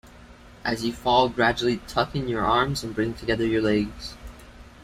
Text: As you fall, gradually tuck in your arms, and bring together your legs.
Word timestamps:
As 0.65 0.83
you 0.83 0.91
fall, 0.93 1.29
gradually 1.29 1.77
tuck 1.87 2.15
in 2.15 2.27
your 2.27 2.43
arms, 2.43 2.83
and 2.83 2.95
bring 2.95 3.13
together 3.13 3.45
your 3.45 3.61
legs. 3.61 4.15